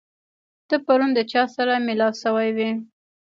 [0.67, 2.69] ته پرون د چا سره مېلاو شوی وې؟